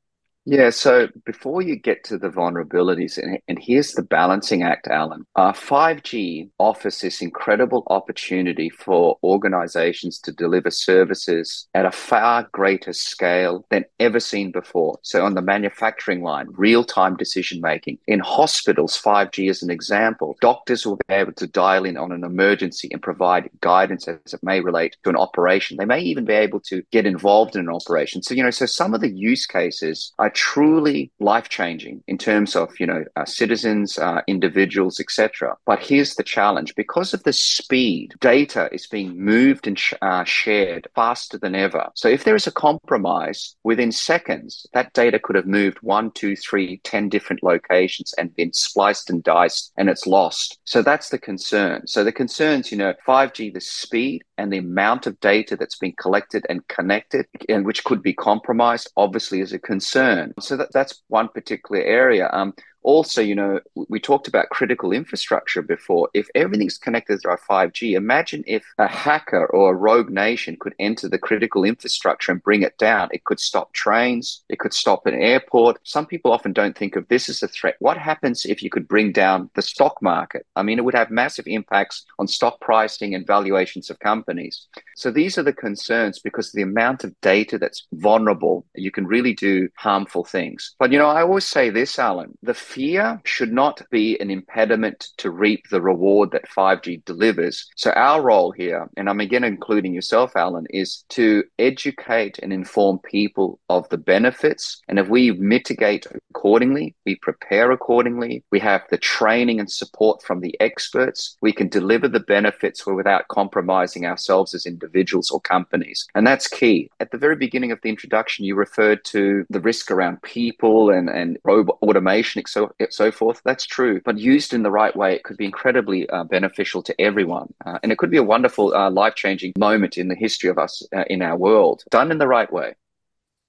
Yeah, 0.46 0.70
so 0.70 1.10
before 1.26 1.62
you 1.62 1.76
get 1.76 2.04
to 2.06 2.18
the 2.18 2.30
vulnerabilities, 2.30 3.18
and, 3.18 3.40
and 3.48 3.60
here's 3.60 3.92
the 3.92 4.02
balancing 4.02 4.64
act, 4.64 4.88
Alan. 4.88 5.26
Uh, 5.36 5.52
5G 5.52 6.50
offers 6.58 7.02
this 7.02 7.22
incredible 7.22 7.84
opportunity 7.88 8.70
for 8.70 9.20
organizations 9.22 10.18
to 10.22 10.32
deliver 10.32 10.72
services 10.72 11.68
at 11.76 11.86
a 11.86 11.92
far 11.92 12.48
greater 12.54 12.94
scale 12.94 13.66
than 13.70 13.86
ever 14.00 14.20
seen 14.20 14.52
before. 14.52 14.98
So, 15.04 15.26
on 15.26 15.36
the 15.36 15.42
manufacturing 15.42 16.24
line, 16.24 16.48
real 16.52 16.84
time 16.84 17.18
decision 17.18 17.60
making. 17.62 18.00
In 18.08 18.20
hospitals, 18.20 19.00
5G 19.00 19.50
is 19.50 19.62
an 19.62 19.70
example. 19.70 20.38
Doctors 20.42 20.86
will 20.86 21.00
be 21.08 21.14
able 21.14 21.34
to 21.34 21.48
dial 21.48 21.84
in 21.86 21.98
on 21.98 22.14
an 22.14 22.24
emergency 22.24 22.90
and 22.92 23.02
provide 23.02 23.50
guidance 23.60 24.08
as 24.08 24.34
it 24.34 24.40
may 24.42 24.62
relate 24.62 24.96
to 25.04 25.10
an 25.10 25.18
operation. 25.18 25.78
They 25.78 25.86
may 25.86 26.00
even 26.00 26.24
be 26.26 26.34
able 26.34 26.62
to 26.62 26.82
get 26.92 27.06
involved 27.06 27.56
in 27.56 27.68
an 27.68 27.76
operation. 27.76 28.24
So, 28.24 28.34
you 28.34 28.42
know, 28.42 28.52
so 28.52 28.66
some 28.66 28.94
of 28.94 29.02
the 29.02 29.12
use 29.12 29.46
cases 29.46 30.14
are 30.30 30.34
truly 30.34 31.12
life 31.20 31.50
changing 31.50 32.04
in 32.08 32.18
terms 32.18 32.56
of 32.56 32.80
you 32.80 32.86
know 32.86 33.04
uh, 33.16 33.26
citizens, 33.26 33.98
uh, 33.98 34.22
individuals, 34.28 35.00
etc. 35.00 35.56
But 35.66 35.80
here's 35.80 36.16
the 36.16 36.24
challenge: 36.24 36.76
because 36.76 37.14
of 37.14 37.24
the 37.24 37.34
speed, 37.34 38.14
data 38.20 38.70
is 38.72 38.86
being 38.88 39.20
moved 39.20 39.66
and 39.66 39.78
sh- 39.78 39.94
uh, 40.02 40.24
shared 40.24 40.88
faster 40.96 41.38
than 41.40 41.56
ever. 41.56 41.90
So 41.96 42.08
if 42.08 42.24
there 42.24 42.36
is 42.36 42.48
a 42.48 42.52
compromise 42.52 43.56
within 43.64 43.92
seconds, 43.92 44.68
that 44.74 44.94
data 44.94 45.20
could 45.20 45.36
have 45.36 45.48
moved 45.48 45.80
one, 45.82 46.12
two, 46.12 46.36
three, 46.36 46.80
ten 46.84 47.10
different 47.10 47.42
locations 47.42 48.14
and 48.18 48.36
been 48.36 48.54
spliced 48.54 49.10
and 49.10 49.24
diced, 49.24 49.72
and 49.78 49.90
it's 49.90 50.06
lost. 50.06 50.60
So 50.66 50.84
that's 50.84 51.10
the 51.10 51.18
concern. 51.18 51.88
So 51.88 52.04
the 52.04 52.12
concerns, 52.12 52.72
you 52.72 52.78
know, 52.78 52.94
5G, 53.08 53.54
the 53.54 53.62
speed 53.62 54.22
and 54.38 54.54
the 54.54 54.58
amount 54.58 55.08
of 55.08 55.20
data 55.20 55.58
that's 55.58 55.78
been 55.78 55.94
collected 56.00 56.46
and 56.50 56.68
connected, 56.68 57.26
and 57.50 57.66
which 57.66 57.84
could 57.84 58.02
be 58.02 58.14
compromised, 58.14 58.92
obviously 58.96 59.42
is 59.42 59.54
a 59.54 59.60
concern. 59.60 60.19
So 60.40 60.58
that, 60.58 60.72
that's 60.74 61.04
one 61.08 61.30
particular 61.30 61.82
area. 61.82 62.30
Um, 62.32 62.54
also, 62.84 63.22
you 63.22 63.36
know, 63.36 63.60
we 63.76 64.00
talked 64.00 64.28
about 64.28 64.50
critical 64.50 64.92
infrastructure 64.92 65.62
before. 65.62 66.10
If 66.14 66.28
everything's 66.36 66.78
connected 66.78 67.22
through 67.22 67.38
5G, 67.50 67.94
imagine 67.94 68.44
if 68.48 68.64
a 68.78 68.88
hacker 68.88 69.46
or 69.48 69.72
a 69.72 69.76
rogue 69.76 70.10
nation 70.10 70.58
could 70.60 70.76
enter 70.80 71.08
the 71.10 71.18
critical 71.18 71.64
infrastructure 71.64 72.32
and 72.32 72.44
bring 72.44 72.62
it 72.62 72.78
down. 72.78 73.10
It 73.12 73.24
could 73.26 73.40
stop 73.40 73.74
trains, 73.74 74.44
it 74.50 74.60
could 74.60 74.74
stop 74.74 75.06
an 75.06 75.14
airport. 75.14 75.80
Some 75.84 76.06
people 76.06 76.32
often 76.32 76.54
don't 76.54 76.78
think 76.78 76.96
of 76.96 77.08
this 77.08 77.30
as 77.30 77.44
a 77.44 77.48
threat. 77.48 77.76
What 77.80 77.98
happens 77.98 78.46
if 78.46 78.64
you 78.64 78.70
could 78.70 78.88
bring 78.88 79.12
down 79.12 79.50
the 79.56 79.62
stock 79.62 80.02
market? 80.02 80.46
I 80.56 80.64
mean, 80.64 80.80
it 80.80 80.86
would 80.86 80.96
have 80.96 81.12
massive 81.12 81.48
impacts 81.48 82.06
on 82.18 82.28
stock 82.28 82.60
pricing 82.62 83.14
and 83.16 83.28
valuations 83.28 83.90
of 83.90 84.00
companies. 84.00 84.68
So 84.96 85.12
these 85.12 85.38
are 85.38 85.44
the 85.44 85.54
concerns 85.54 86.20
because 86.20 86.52
the 86.52 86.62
amount 86.62 87.04
of 87.04 87.20
data 87.22 87.58
that's 87.58 87.88
vulnerable, 87.94 88.66
you 88.76 88.92
can 88.92 89.06
really 89.06 89.34
do 89.34 89.70
harmful 89.76 90.24
things. 90.24 90.76
But, 90.80 90.92
you 90.92 90.98
know, 90.98 91.08
I 91.08 91.22
always 91.22 91.46
say 91.46 91.70
this, 91.70 92.00
Alan, 92.00 92.38
the 92.42 92.54
fear 92.70 93.20
should 93.26 93.52
not 93.52 93.82
be 93.90 94.20
an 94.20 94.30
impediment 94.30 95.10
to 95.18 95.32
reap 95.32 95.68
the 95.70 95.82
reward 95.82 96.30
that 96.32 96.48
5G 96.50 97.04
delivers. 97.06 97.68
So 97.76 97.92
our 97.92 98.22
role 98.22 98.52
here, 98.52 98.88
and 98.96 99.10
I'm 99.10 99.20
again 99.20 99.44
including 99.44 99.94
yourself, 99.94 100.36
Alan, 100.36 100.68
is 100.70 101.04
to 101.10 101.44
educate 101.58 102.38
and 102.40 102.54
inform 102.54 103.00
people 103.00 103.60
of 103.70 103.90
the 103.90 103.98
benefits. 103.98 104.82
And 104.88 105.00
if 105.00 105.08
we 105.10 105.32
mitigate 105.32 106.06
accordingly, 106.30 106.96
we 107.06 107.16
prepare 107.16 107.72
accordingly, 107.72 108.44
we 108.52 108.60
have 108.60 108.84
the 108.92 108.98
training 108.98 109.60
and 109.60 109.72
support 109.72 110.22
from 110.22 110.42
the 110.42 110.56
experts, 110.60 111.38
we 111.42 111.52
can 111.52 111.70
deliver 111.70 112.08
the 112.08 112.20
benefits 112.20 112.86
without 112.86 113.28
compromising 113.30 114.06
ourselves 114.06 114.54
as 114.54 114.66
individuals 114.66 115.32
or 115.32 115.42
companies. 115.42 116.08
And 116.14 116.26
that's 116.28 116.48
key. 116.48 116.90
At 117.00 117.12
the 117.12 117.18
very 117.18 117.36
beginning 117.36 117.72
of 117.72 117.80
the 117.82 117.90
introduction, 117.90 118.46
you 118.46 118.56
referred 118.56 119.04
to 119.06 119.46
the 119.50 119.60
risk 119.60 119.90
around 119.90 120.22
people 120.22 120.92
and, 120.92 121.10
and 121.10 121.38
robot 121.44 121.78
automation, 121.82 122.40
etc 122.40 122.59
so 122.68 122.88
so 122.90 123.12
forth. 123.12 123.42
That's 123.46 123.66
true, 123.66 124.02
but 124.04 124.18
used 124.18 124.54
in 124.54 124.64
the 124.64 124.72
right 124.72 124.96
way, 124.96 125.16
it 125.16 125.24
could 125.24 125.38
be 125.38 125.46
incredibly 125.46 126.10
uh, 126.10 126.24
beneficial 126.24 126.82
to 126.84 127.02
everyone, 127.02 127.54
uh, 127.66 127.80
and 127.82 127.92
it 127.92 127.98
could 127.98 128.12
be 128.12 128.18
a 128.18 128.24
wonderful, 128.24 128.74
uh, 128.74 128.90
life 128.90 129.16
changing 129.16 129.54
moment 129.58 129.98
in 129.98 130.08
the 130.08 130.16
history 130.16 130.50
of 130.50 130.58
us 130.58 130.84
uh, 130.96 131.04
in 131.08 131.22
our 131.22 131.38
world, 131.38 131.84
done 131.90 132.12
in 132.12 132.18
the 132.18 132.28
right 132.28 132.52
way 132.52 132.76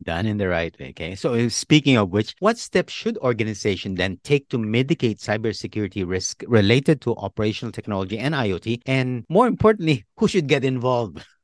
done 0.02 0.26
in 0.26 0.38
the 0.38 0.48
right 0.48 0.78
way. 0.78 0.90
Okay. 0.90 1.14
So 1.14 1.34
uh, 1.34 1.48
speaking 1.48 1.96
of 1.96 2.10
which, 2.10 2.34
what 2.40 2.58
steps 2.58 2.92
should 2.92 3.18
organization 3.18 3.94
then 3.94 4.18
take 4.24 4.48
to 4.48 4.58
mitigate 4.58 5.18
cybersecurity 5.18 6.08
risk 6.08 6.42
related 6.46 7.00
to 7.02 7.16
operational 7.16 7.72
technology 7.72 8.18
and 8.18 8.34
IoT? 8.34 8.82
And 8.86 9.24
more 9.28 9.46
importantly, 9.46 10.04
who 10.16 10.28
should 10.28 10.46
get 10.46 10.64
involved? 10.64 11.24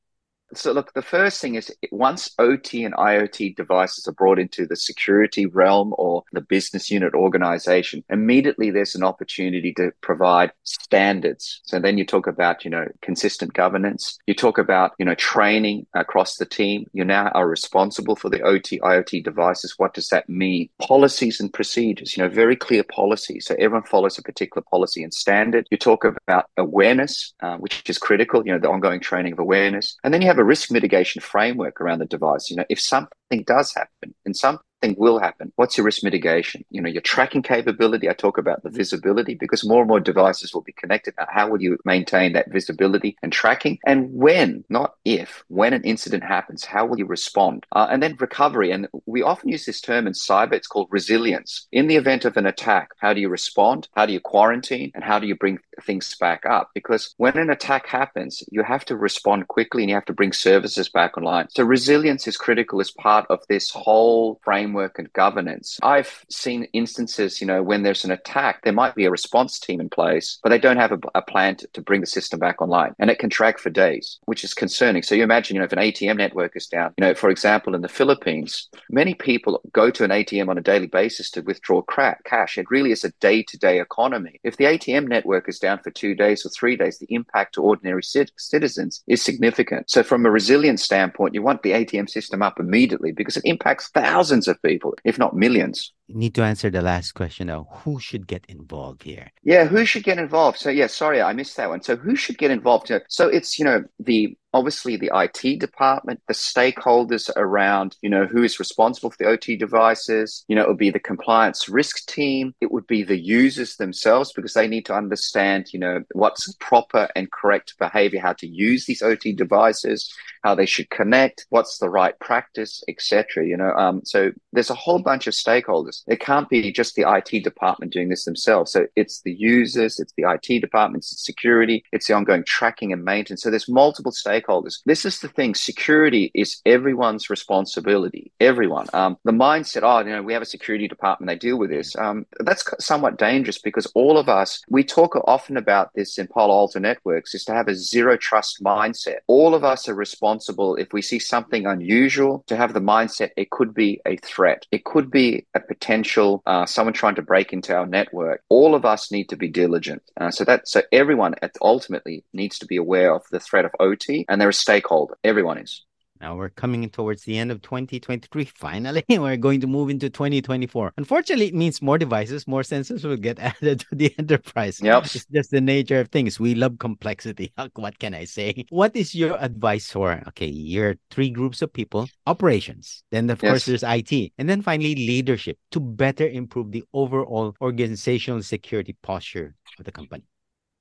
So, 0.55 0.73
look, 0.73 0.93
the 0.93 1.03
first 1.03 1.41
thing 1.41 1.57
is 1.57 1.75
once 1.91 2.31
OT 2.39 2.85
and 2.85 2.95
IoT 2.95 3.57
devices 3.57 4.07
are 4.07 4.13
brought 4.13 4.39
into 4.39 4.67
the 4.67 4.77
security 4.77 5.47
realm 5.47 5.93
or 5.99 6.23
the 6.33 6.41
business 6.41 6.91
unit 6.91 7.15
organization, 7.15 8.05
immediately 8.11 8.71
there's 8.71 8.95
an 8.95 9.03
opportunity 9.03 9.73
to 9.75 9.91
provide 10.03 10.53
standards. 10.63 11.61
So 11.65 11.81
then 11.81 11.99
you 11.99 12.07
talk 12.07 12.27
about, 12.29 12.65
you 12.65 12.71
know, 12.71 12.87
consistent 13.03 13.55
governance. 13.55 14.19
You 14.27 14.35
talk 14.35 14.59
about, 14.59 14.93
you 14.99 15.05
know, 15.05 15.17
training 15.17 15.87
across 15.95 16.37
the 16.37 16.47
team. 16.47 16.87
You 16.93 17.05
now 17.05 17.29
are 17.35 17.49
responsible 17.49 18.15
for 18.15 18.31
the 18.31 18.43
OT, 18.43 18.79
IoT 18.81 19.25
devices. 19.25 19.75
What 19.79 19.95
does 19.95 20.09
that 20.09 20.29
mean? 20.29 20.69
Policies 20.81 21.41
and 21.41 21.53
procedures, 21.53 22.17
you 22.17 22.23
know, 22.23 22.29
very 22.29 22.57
clear 22.57 22.85
policies. 22.85 23.47
So 23.47 23.57
everyone 23.59 23.83
follows 23.83 24.17
a 24.17 24.23
particular 24.23 24.65
policy 24.71 25.03
and 25.03 25.13
standard. 25.13 25.67
You 25.71 25.77
talk 25.77 26.05
about 26.05 26.47
awareness, 26.57 27.35
uh, 27.43 27.57
which 27.57 27.83
is 27.89 27.99
critical, 27.99 28.47
you 28.47 28.53
know, 28.53 28.61
the 28.61 28.71
ongoing 28.71 29.01
training 29.01 29.33
of 29.33 29.41
awareness. 29.41 29.97
And 30.05 30.15
then 30.15 30.23
you 30.23 30.29
have 30.29 30.36
have 30.37 30.43
a 30.43 30.45
risk 30.45 30.71
mitigation 30.71 31.23
framework 31.23 31.81
around 31.81 32.01
the 32.01 32.05
device. 32.05 32.51
You 32.51 32.57
know, 32.57 32.65
if 32.69 32.79
something 32.81 33.43
does 33.47 33.73
happen 33.75 34.15
and 34.25 34.37
something 34.37 34.63
will 34.99 35.19
happen. 35.19 35.53
What's 35.57 35.77
your 35.77 35.87
risk 35.87 36.05
mitigation? 36.05 36.65
You 36.71 36.83
know, 36.83 36.91
your 36.91 37.03
tracking 37.03 37.43
capability. 37.43 38.09
I 38.09 38.13
talk 38.13 38.37
about 38.37 38.63
the 38.63 38.71
visibility 38.71 39.35
because 39.35 39.67
more 39.67 39.81
and 39.81 39.89
more 39.89 40.01
devices 40.01 40.53
will 40.53 40.61
be 40.63 40.73
connected. 40.73 41.15
How 41.29 41.49
will 41.49 41.61
you 41.61 41.79
maintain 41.85 42.35
that 42.35 42.53
visibility 42.53 43.17
and 43.23 43.33
tracking? 43.33 43.79
And 43.87 44.13
when, 44.13 44.65
not 44.69 44.95
if, 45.05 45.45
when 45.49 45.73
an 45.73 45.83
incident 45.83 46.23
happens, 46.23 46.65
how 46.65 46.85
will 46.87 46.99
you 46.99 47.07
respond? 47.07 47.65
Uh, 47.73 47.89
and 47.91 48.03
then 48.03 48.17
recovery. 48.21 48.71
And 48.71 48.87
we 49.07 49.23
often 49.23 49.49
use 49.49 49.65
this 49.65 49.81
term 49.81 50.07
in 50.07 50.13
cyber. 50.13 50.53
It's 50.53 50.69
called 50.69 50.89
resilience. 50.91 51.67
In 51.73 51.87
the 51.87 51.97
event 51.97 52.27
of 52.27 52.37
an 52.37 52.47
attack, 52.47 52.91
how 52.99 53.15
do 53.15 53.21
you 53.21 53.31
respond? 53.31 53.89
How 53.97 54.05
do 54.07 54.13
you 54.13 54.21
quarantine? 54.21 54.93
And 54.95 55.03
how 55.03 55.19
do 55.19 55.27
you 55.27 55.37
bring 55.37 55.59
things 55.83 56.15
back 56.17 56.45
up? 56.47 56.71
Because 56.75 57.15
when 57.17 57.37
an 57.39 57.51
attack 57.51 57.87
happens, 57.87 58.43
you 58.51 58.63
have 58.63 58.85
to 58.87 58.97
respond 58.97 59.49
quickly 59.49 59.83
and 59.83 59.91
you 59.91 59.95
have 59.95 60.05
to 60.07 60.13
bring 60.13 60.33
services 60.33 60.89
back 60.89 61.17
online. 61.17 61.49
So 61.51 61.65
resilience 61.65 62.27
is 62.27 62.37
critical 62.37 62.81
as 62.81 62.91
part 62.91 63.27
of 63.31 63.41
this 63.49 63.71
whole 63.71 64.41
framework 64.45 64.99
and 64.99 65.13
governance. 65.13 65.79
I've 65.83 66.25
seen 66.31 66.65
instances, 66.73 67.41
you 67.41 67.47
know, 67.47 67.63
when 67.63 67.83
there's 67.83 68.05
an 68.05 68.11
attack, 68.11 68.63
there 68.63 68.73
might 68.73 68.95
be 68.95 69.05
a 69.05 69.11
response 69.11 69.59
team 69.59 69.81
in 69.81 69.89
place, 69.89 70.39
but 70.43 70.51
they 70.51 70.59
don't 70.59 70.77
have 70.77 70.93
a, 70.93 70.99
a 71.15 71.23
plan 71.23 71.57
to, 71.57 71.69
to 71.75 71.83
bring 71.83 72.01
the 72.01 72.07
system 72.07 72.39
back 72.39 72.63
online. 72.63 72.95
And 72.99 73.11
it 73.11 73.19
can 73.19 73.29
drag 73.29 73.59
for 73.59 73.71
days, 73.71 74.19
which 74.25 74.45
is 74.45 74.55
concerning. 74.55 75.03
So 75.03 75.15
you 75.15 75.23
imagine, 75.23 75.57
you 75.57 75.61
know, 75.61 75.67
if 75.67 75.73
an 75.73 75.79
ATM 75.79 76.17
network 76.17 76.57
is 76.57 76.67
down, 76.67 76.95
you 76.97 77.05
know, 77.05 77.15
for 77.15 77.31
example, 77.31 77.75
in 77.75 77.83
the 77.83 77.89
Philippines, 77.89 78.69
many 78.91 79.15
people 79.15 79.61
go 79.73 79.91
to 79.91 80.05
an 80.05 80.11
ATM 80.11 80.49
on 80.49 80.59
a 80.59 80.63
daily 80.63 80.87
basis 80.87 81.31
to 81.31 81.43
withdraw 81.43 81.83
cash. 82.25 82.59
It 82.59 82.71
really 82.71 82.93
is 82.93 83.05
a 83.05 83.13
day 83.21 83.43
to 83.43 83.59
day 83.59 83.81
economy. 83.81 84.41
If 84.43 84.57
the 84.57 84.65
ATM 84.65 85.09
network 85.09 85.49
is 85.49 85.59
down 85.59 85.66
for 85.83 85.91
two 85.91 86.15
days 86.15 86.45
or 86.45 86.51
three 86.51 86.77
days, 86.77 86.99
the 86.99 87.07
impact 87.11 87.55
to 87.55 87.63
ordinary 87.63 88.03
citizens 88.03 89.03
is 89.07 89.23
significant. 89.23 89.91
So, 89.91 90.03
from 90.03 90.25
a 90.25 90.31
resilience 90.31 90.83
standpoint, 90.83 91.35
you 91.35 91.43
want 91.43 91.63
the 91.63 91.73
ATM 91.73 92.09
system 92.09 92.43
up 92.43 92.61
immediately 92.61 93.13
because 93.13 93.37
it 93.37 93.45
impacts 93.45 93.89
thousands 93.89 94.49
of 94.49 94.63
people, 94.63 94.95
if 95.05 95.19
not 95.19 95.35
millions 95.35 95.93
You 96.09 96.17
need 96.17 96.35
to 96.35 96.43
answer 96.43 96.71
the 96.71 96.83
last 96.83 97.13
question 97.13 97.49
though. 97.49 97.67
Who 97.83 97.99
should 97.99 98.27
get 98.27 98.45
involved 98.47 99.03
here? 99.03 99.31
Yeah, 99.43 99.65
who 99.65 99.85
should 99.85 100.05
get 100.05 100.19
involved? 100.19 100.59
So 100.59 100.71
yeah, 100.71 100.87
sorry, 100.87 101.21
I 101.21 101.33
missed 101.33 101.57
that 101.57 101.69
one. 101.69 101.83
So 101.83 101.97
who 101.97 102.17
should 102.17 102.39
get 102.39 102.51
involved? 102.51 102.93
So 103.09 103.29
it's 103.29 103.59
you 103.59 103.65
know 103.65 103.85
the 103.99 104.37
obviously 104.57 104.97
the 104.97 105.11
IT 105.15 105.61
department, 105.61 106.21
the 106.29 106.35
stakeholders 106.35 107.31
around, 107.37 107.97
you 108.01 108.09
know, 108.09 108.27
who 108.27 108.43
is 108.43 108.59
responsible 108.59 109.11
for 109.11 109.17
the 109.19 109.29
OT 109.29 109.57
devices. 109.57 110.45
You 110.49 110.57
know, 110.57 110.63
it 110.63 110.69
would 110.69 110.79
be 110.79 110.91
the 110.91 110.99
compliance 110.99 111.69
risk 111.69 112.07
team. 112.07 112.55
It 112.61 112.73
would 112.73 112.87
be 112.87 113.03
the 113.03 113.19
users 113.19 113.77
themselves 113.77 114.33
because 114.33 114.55
they 114.55 114.67
need 114.67 114.87
to 114.87 114.95
understand, 114.95 115.73
you 115.73 115.79
know, 115.79 116.03
what's 116.13 116.55
proper 116.55 117.09
and 117.15 117.31
correct 117.31 117.75
behavior, 117.79 118.21
how 118.21 118.33
to 118.35 118.47
use 118.47 118.87
these 118.87 119.03
OT 119.03 119.33
devices, 119.33 120.11
how 120.43 120.55
they 120.55 120.67
should 120.67 120.89
connect, 120.91 121.45
what's 121.51 121.79
the 121.79 121.91
right 121.91 122.19
practice, 122.21 122.83
etc. 122.89 123.47
You 123.47 123.57
know, 123.57 123.73
um, 123.73 124.03
so 124.05 124.31
there's 124.53 124.71
a 124.71 124.75
whole 124.75 125.01
bunch 125.01 125.27
of 125.27 125.35
stakeholders. 125.35 126.03
It 126.07 126.21
can't 126.21 126.49
be 126.49 126.73
just 126.73 126.95
the 126.95 127.05
IT 127.07 127.43
department 127.43 127.93
doing 127.93 128.09
this 128.09 128.25
themselves. 128.25 128.73
So 128.73 128.87
it's 128.97 129.21
the 129.23 129.35
users, 129.35 129.99
it's 129.99 130.15
the 130.17 130.25
IT 130.31 130.61
department, 130.61 131.05
it's 131.05 131.25
security, 131.25 131.85
it's 131.93 132.07
the 132.07 132.15
ongoing 132.15 132.45
tracking 132.47 132.93
and 132.93 133.05
maintenance. 133.05 133.43
So 133.43 133.51
there's 133.51 133.69
multiple 133.69 134.13
stakeholders. 134.13 134.46
This 134.87 135.05
is 135.05 135.21
the 135.21 135.29
thing. 135.29 135.55
Security 135.55 136.31
is 136.35 136.61
everyone's 136.65 137.31
responsibility. 137.31 138.33
Everyone. 138.41 138.87
Um, 138.93 139.19
the 139.25 139.33
mindset, 139.33 139.83
oh, 139.83 140.07
you 140.07 140.15
know, 140.15 140.23
we 140.23 140.33
have 140.33 140.43
a 140.43 140.47
security 140.47 140.89
department, 140.89 141.29
they 141.29 141.37
deal 141.37 141.59
with 141.59 141.71
this. 141.71 141.97
Um, 141.97 142.27
that's 142.41 142.65
somewhat 142.79 143.19
dangerous 143.19 143.59
because 143.59 143.87
all 143.95 144.19
of 144.19 144.29
us, 144.29 144.63
we 144.69 144.85
talk 144.85 145.17
often 145.27 145.57
about 145.57 145.91
this 145.95 146.19
in 146.19 146.27
Palo 146.27 146.55
Alto 146.55 146.79
Networks, 146.79 147.35
is 147.35 147.45
to 147.45 147.53
have 147.53 147.69
a 147.69 147.75
zero 147.75 148.17
trust 148.17 148.63
mindset. 148.63 149.19
All 149.27 149.55
of 149.55 149.65
us 149.65 149.89
are 149.89 149.95
responsible 149.95 150.77
if 150.77 150.93
we 150.93 151.03
see 151.03 151.19
something 151.19 151.67
unusual 151.67 152.45
to 152.47 152.57
have 152.57 152.75
the 152.75 152.81
mindset 152.81 153.31
it 153.37 153.51
could 153.51 153.75
be 153.75 154.01
a 154.07 154.17
threat. 154.19 154.67
It 154.71 154.85
could 154.85 155.11
be 155.11 155.47
a 155.55 155.61
potential 155.61 156.43
uh, 156.47 156.67
someone 156.67 156.93
trying 156.93 157.15
to 157.17 157.23
break 157.23 157.53
into 157.53 157.75
our 157.75 157.87
network, 157.87 158.43
all 158.49 158.75
of 158.75 158.85
us 158.85 159.11
need 159.11 159.29
to 159.29 159.37
be 159.37 159.49
diligent. 159.49 160.03
Uh, 160.21 160.31
so 160.31 160.45
that 160.45 160.69
so 160.69 160.83
everyone 160.93 161.35
ultimately 161.61 162.25
needs 162.33 162.59
to 162.59 162.67
be 162.67 162.77
aware 162.77 163.15
of 163.15 163.23
the 163.31 163.41
threat 163.41 163.65
of 163.65 163.73
OT, 163.81 164.25
and 164.29 164.36
they're 164.41 164.49
a 164.49 164.55
stakeholder. 164.55 165.17
Everyone 165.25 165.59
is. 165.59 165.87
Now 166.21 166.37
we're 166.37 166.49
coming 166.49 166.89
towards 166.89 167.25
the 167.25 167.39
end 167.39 167.51
of 167.51 167.63
2023. 167.63 168.45
Finally, 168.57 169.05
we're 169.09 169.37
going 169.37 169.61
to 169.61 169.67
move 169.67 169.91
into 169.91 170.09
2024. 170.11 170.95
Unfortunately, 170.97 171.47
it 171.47 171.55
means 171.55 171.83
more 171.83 171.99
devices, 171.99 172.47
more 172.47 172.63
sensors 172.63 173.05
will 173.05 173.17
get 173.17 173.39
added 173.41 173.81
to 173.81 173.95
the 173.95 174.15
enterprise. 174.19 174.81
Yep. 174.81 175.05
It's 175.05 175.27
just 175.27 175.51
the 175.51 175.61
nature 175.61 176.01
of 176.01 176.09
things. 176.09 176.41
We 176.41 176.55
love 176.55 176.79
complexity. 176.79 177.53
What 177.75 177.99
can 177.99 178.15
I 178.15 178.25
say? 178.25 178.65
What 178.71 178.97
is 178.97 179.15
your 179.15 179.37
advice 179.43 179.91
for, 179.91 180.23
okay, 180.29 180.47
your 180.47 180.97
three 181.11 181.31
groups 181.31 181.63
of 181.63 181.73
people, 181.73 182.09
operations, 182.27 183.03
then 183.11 183.29
of 183.31 183.43
yes. 183.43 183.51
course 183.51 183.67
there's 183.67 183.83
IT, 183.83 184.33
and 184.39 184.49
then 184.49 184.63
finally 184.63 184.95
leadership 184.95 185.59
to 185.73 185.81
better 185.81 186.27
improve 186.27 186.73
the 186.73 186.85
overall 186.93 187.55
organizational 187.61 188.43
security 188.43 188.97
posture 189.03 189.55
of 189.79 189.85
the 189.85 189.93
company? 189.93 190.25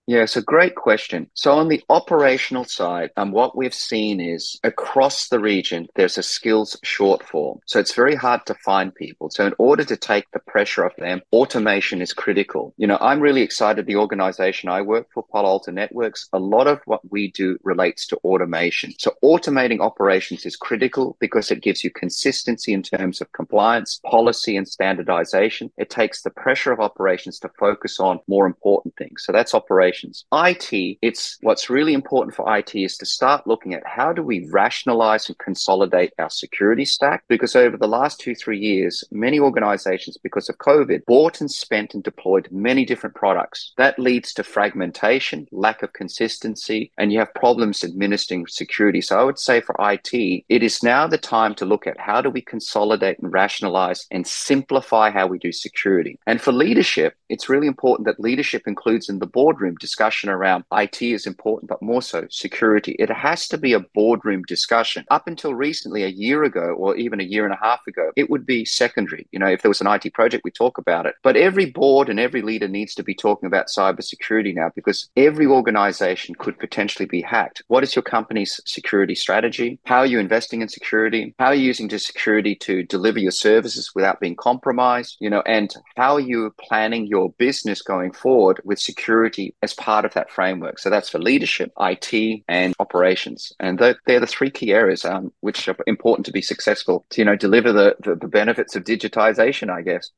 Yeah, 0.08 0.22
it's 0.22 0.38
a 0.38 0.42
great 0.44 0.76
question. 0.76 1.32
So 1.34 1.54
on 1.54 1.68
the 1.68 1.84
operational 1.90 2.64
side, 2.64 3.10
um, 3.18 3.32
what 3.32 3.58
we've 3.58 3.74
seen 3.74 4.22
is 4.22 4.60
across 4.64 5.30
the 5.30 5.40
region, 5.40 5.88
there's 5.96 6.20
a 6.20 6.22
skills 6.22 6.78
shortfall. 6.86 7.60
So 7.66 7.80
it's 7.80 7.96
very 7.96 8.14
hard 8.14 8.46
to 8.46 8.54
find 8.54 8.94
people. 8.94 9.32
So 9.32 9.48
in 9.48 9.56
order 9.58 9.84
to 9.84 9.98
take 9.98 10.30
the 10.30 10.38
pressure 10.38 10.86
off 10.86 10.96
them, 10.98 11.24
automation 11.34 12.04
is 12.04 12.14
critical. 12.14 12.72
You 12.78 12.86
know, 12.86 13.00
I'm 13.02 13.20
really 13.20 13.42
excited. 13.42 13.88
The 13.88 13.96
organization 13.96 14.70
I 14.70 14.84
work 14.84 15.08
for, 15.12 15.26
Palo 15.32 15.50
Alto 15.50 15.72
Networks, 15.72 16.30
a 16.34 16.40
lot 16.40 16.68
of 16.68 16.82
what 16.86 17.02
we 17.12 17.32
do 17.32 17.58
relates 17.64 18.06
to 18.08 18.18
automation. 18.18 18.94
So 19.00 19.16
automating 19.24 19.80
operations 19.80 20.46
is 20.46 20.56
critical 20.56 21.18
because 21.20 21.50
it 21.50 21.64
gives 21.64 21.84
you 21.84 21.90
consistency 21.90 22.74
in 22.74 22.84
terms 22.84 23.22
of 23.22 23.32
compliance, 23.32 24.00
policy, 24.06 24.56
and 24.56 24.68
standardization. 24.68 25.72
It 25.78 25.90
takes 25.90 26.22
the 26.22 26.30
pressure 26.30 26.72
of 26.72 26.80
operations 26.80 27.40
to 27.40 27.50
focus 27.58 28.00
on 28.00 28.20
more 28.28 28.46
important 28.46 28.96
things. 28.98 29.24
So 29.26 29.32
that's 29.32 29.56
operations 29.56 29.95
operations. 29.96 30.26
IT, 30.34 30.98
it's 31.02 31.38
what's 31.42 31.70
really 31.70 31.94
important 31.94 32.36
for 32.36 32.58
IT 32.58 32.76
is 32.76 32.98
to 32.98 33.06
start 33.06 33.48
looking 33.48 33.74
at 33.74 33.86
how 33.86 34.14
do 34.14 34.22
we 34.22 34.48
rationalize 34.52 35.28
and 35.28 35.38
consolidate 35.38 36.14
our 36.20 36.30
security 36.30 36.86
stack? 36.86 37.24
Because 37.28 37.56
over 37.56 37.78
the 37.78 37.88
last 37.88 38.20
two, 38.20 38.36
three 38.36 38.60
years, 38.60 39.04
many 39.12 39.40
organizations, 39.40 40.18
because 40.22 40.50
of 40.50 40.58
COVID, 40.58 41.06
bought 41.06 41.42
and 41.42 41.50
spent 41.50 41.94
and 41.94 42.04
deployed 42.04 42.48
many 42.52 42.86
different 42.86 43.16
products. 43.16 43.74
That 43.78 44.00
leads 44.00 44.34
to 44.34 44.44
fragmentation, 44.44 45.48
lack 45.52 45.84
of 45.84 45.94
consistency, 45.94 46.92
and 46.98 47.12
you 47.12 47.20
have 47.20 47.34
problems 47.34 47.84
administering 47.84 48.48
security. 48.48 49.02
So 49.02 49.20
I 49.20 49.24
would 49.24 49.40
say 49.40 49.62
for 49.62 49.76
IT, 49.80 50.14
it 50.50 50.64
is 50.64 50.84
now 50.84 51.08
the 51.08 51.18
time 51.18 51.56
to 51.56 51.66
look 51.66 51.88
at 51.88 52.00
how 52.00 52.22
do 52.22 52.30
we 52.30 52.42
consolidate 52.42 53.20
and 53.20 53.32
rationalize 53.32 54.08
and 54.12 54.26
simplify 54.28 55.10
how 55.10 55.28
we 55.28 55.40
do 55.40 55.52
security. 55.52 56.20
And 56.28 56.42
for 56.42 56.52
leadership, 56.52 57.16
it's 57.30 57.50
really 57.50 57.68
important 57.68 58.06
that 58.06 58.20
leadership 58.20 58.64
includes 58.68 59.10
in 59.10 59.20
the 59.20 59.28
boardroom 59.28 59.76
discussion 59.86 60.30
around 60.30 60.64
IT 60.74 61.02
is 61.02 61.28
important, 61.28 61.70
but 61.70 61.82
more 61.82 62.02
so 62.02 62.26
security. 62.30 62.96
It 62.98 63.12
has 63.12 63.48
to 63.50 63.58
be 63.58 63.74
a 63.74 63.86
boardroom 63.94 64.42
discussion. 64.48 65.06
Up 65.12 65.28
until 65.28 65.54
recently, 65.54 66.04
a 66.04 66.08
year 66.08 66.44
ago, 66.44 66.74
or 66.78 66.96
even 66.96 67.22
a 67.22 67.24
year 67.24 67.46
and 67.46 67.54
a 67.54 67.66
half 67.68 67.82
ago, 67.88 68.12
it 68.16 68.30
would 68.30 68.46
be 68.46 68.66
secondary. 68.66 69.28
You 69.32 69.40
know, 69.40 69.48
if 69.48 69.62
there 69.62 69.70
was 69.70 69.82
an 69.82 69.88
IT 69.88 70.14
project, 70.14 70.44
we 70.44 70.52
talk 70.52 70.78
about 70.78 71.06
it. 71.06 71.16
But 71.24 71.38
every 71.38 71.68
board 71.68 72.10
and 72.10 72.20
every 72.20 72.42
leader 72.42 72.68
needs 72.68 72.96
to 72.96 73.04
be 73.04 73.14
talking 73.14 73.48
about 73.48 73.68
cybersecurity 73.68 74.56
now 74.56 74.72
because 74.76 75.10
every 75.16 75.46
organization 75.46 76.36
could 76.36 76.58
potentially 76.58 77.06
be 77.06 77.22
hacked. 77.22 77.62
What 77.68 77.84
is 77.84 77.96
your 77.96 78.04
company's 78.04 78.60
security 78.66 79.16
strategy? 79.16 79.80
How 79.86 80.00
are 80.00 80.06
you 80.06 80.20
investing 80.20 80.62
in 80.62 80.70
security? 80.70 81.36
How 81.38 81.48
are 81.48 81.56
you 81.56 81.68
using 81.68 81.90
security 82.00 82.56
to 82.56 82.84
deliver 82.84 83.20
your 83.20 83.32
services 83.32 83.92
without 83.94 84.20
being 84.20 84.36
compromised? 84.36 85.18
You 85.20 85.30
know, 85.30 85.44
and 85.46 85.74
how 85.96 86.16
are 86.16 86.28
you 86.32 86.54
planning 86.60 87.06
your 87.06 87.32
business 87.38 87.82
going 87.82 88.12
forward 88.12 88.60
with 88.64 88.80
security 88.80 89.54
as 89.62 89.74
part 89.76 90.06
of 90.06 90.14
that 90.14 90.32
framework? 90.32 90.80
So 90.80 90.90
that's 90.90 91.10
for 91.10 91.20
leadership, 91.20 91.72
IT, 91.80 92.44
and 92.48 92.74
operations. 92.80 93.54
And 93.60 93.78
they're 93.80 94.20
the 94.20 94.28
three 94.28 94.50
key 94.50 94.74
areas 94.74 95.06
um, 95.06 95.32
which 95.42 95.68
are 95.68 95.76
important 95.88 96.26
to 96.28 96.32
be 96.32 96.42
successful 96.42 97.06
to, 97.12 97.22
you 97.22 97.26
know, 97.26 97.36
deliver 97.36 97.72
the, 97.72 97.96
the, 98.04 98.16
the 98.16 98.28
benefits 98.28 98.76
of 98.76 98.84
digitization, 98.84 99.70
I 99.70 99.82
guess. 99.82 100.12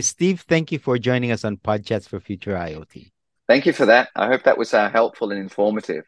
Steve, 0.00 0.44
thank 0.48 0.72
you 0.72 0.78
for 0.78 0.98
joining 0.98 1.30
us 1.30 1.44
on 1.44 1.58
Podchats 1.58 2.08
for 2.08 2.18
Future 2.18 2.54
IoT. 2.54 3.10
Thank 3.46 3.66
you 3.66 3.72
for 3.72 3.86
that. 3.86 4.08
I 4.16 4.26
hope 4.26 4.42
that 4.42 4.58
was 4.58 4.74
uh, 4.74 4.90
helpful 4.90 5.30
and 5.30 5.40
informative. 5.40 6.04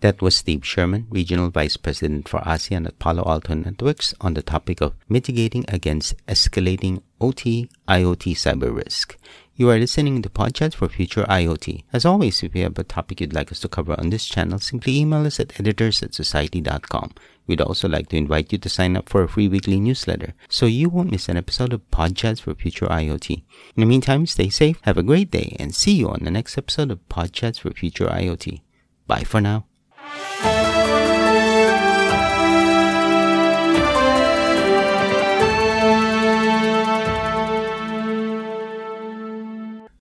That 0.00 0.22
was 0.22 0.34
Steve 0.34 0.62
Scheurmann, 0.62 1.06
Regional 1.10 1.50
Vice 1.50 1.76
President 1.76 2.26
for 2.26 2.40
ASEAN 2.40 2.86
at 2.86 2.98
Palo 2.98 3.22
Alto 3.26 3.54
Networks, 3.54 4.14
on 4.20 4.32
the 4.32 4.42
topic 4.42 4.80
of 4.80 4.94
mitigating 5.10 5.66
against 5.68 6.16
escalating 6.26 7.02
OT 7.20 7.68
IoT 7.86 8.32
cyber 8.32 8.74
risk. 8.74 9.18
You 9.60 9.68
are 9.68 9.78
listening 9.78 10.22
to 10.22 10.30
Podchats 10.30 10.72
for 10.72 10.88
Future 10.88 11.24
IoT. 11.24 11.84
As 11.92 12.06
always, 12.06 12.42
if 12.42 12.56
you 12.56 12.62
have 12.62 12.78
a 12.78 12.82
topic 12.82 13.20
you'd 13.20 13.34
like 13.34 13.52
us 13.52 13.60
to 13.60 13.68
cover 13.68 13.94
on 14.00 14.08
this 14.08 14.24
channel, 14.24 14.58
simply 14.58 14.96
email 14.96 15.26
us 15.26 15.38
at 15.38 15.60
editors 15.60 16.02
at 16.02 16.14
society.com. 16.14 17.12
We'd 17.46 17.60
also 17.60 17.86
like 17.86 18.08
to 18.08 18.16
invite 18.16 18.52
you 18.52 18.58
to 18.58 18.68
sign 18.70 18.96
up 18.96 19.10
for 19.10 19.22
a 19.22 19.28
free 19.28 19.48
weekly 19.48 19.78
newsletter 19.78 20.32
so 20.48 20.64
you 20.64 20.88
won't 20.88 21.10
miss 21.10 21.28
an 21.28 21.36
episode 21.36 21.74
of 21.74 21.90
Podchats 21.90 22.40
for 22.40 22.54
Future 22.54 22.86
IoT. 22.86 23.42
In 23.76 23.80
the 23.82 23.84
meantime, 23.84 24.24
stay 24.24 24.48
safe, 24.48 24.78
have 24.84 24.96
a 24.96 25.02
great 25.02 25.30
day, 25.30 25.56
and 25.60 25.74
see 25.74 25.92
you 25.92 26.08
on 26.08 26.20
the 26.22 26.30
next 26.30 26.56
episode 26.56 26.90
of 26.90 27.06
Podchats 27.10 27.60
for 27.60 27.70
Future 27.72 28.06
IoT. 28.06 28.62
Bye 29.06 29.24
for 29.24 29.42
now. 29.42 29.66